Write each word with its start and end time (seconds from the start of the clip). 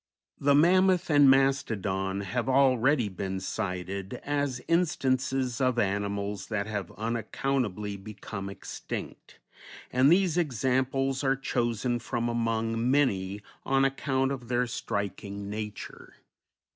The 0.39 0.55
mammoth 0.55 1.11
and 1.11 1.29
mastodon 1.29 2.21
have 2.21 2.49
already 2.49 3.07
been 3.07 3.39
cited 3.39 4.15
as 4.23 4.59
instances 4.67 5.61
of 5.61 5.77
animals 5.77 6.47
that 6.47 6.65
have 6.65 6.91
unaccountably 6.97 7.97
become 7.97 8.49
extinct, 8.49 9.37
and 9.91 10.11
these 10.11 10.39
examples 10.39 11.23
are 11.23 11.35
chosen 11.35 11.99
from 11.99 12.29
among 12.29 12.89
many 12.89 13.41
on 13.63 13.85
account 13.85 14.31
of 14.31 14.47
their 14.47 14.65
striking 14.65 15.51
nature. 15.51 16.15